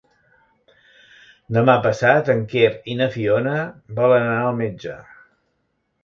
[1.57, 3.53] Demà passat en Quer i na Fiona
[3.99, 4.95] volen anar al metge.